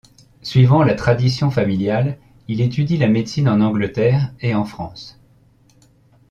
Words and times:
Suivant 0.41 0.81
la 0.81 0.95
tradition 0.95 1.51
familiale, 1.51 2.17
il 2.47 2.59
étudie 2.61 2.97
la 2.97 3.07
médecine 3.07 3.47
en 3.47 3.61
Angleterre 3.61 4.33
et 4.39 4.55
en 4.55 4.65
France. 4.65 5.19